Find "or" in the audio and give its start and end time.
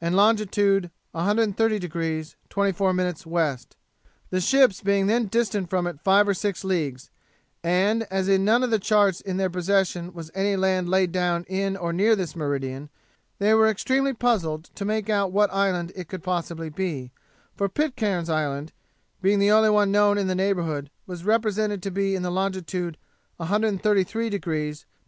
6.28-6.34, 11.76-11.92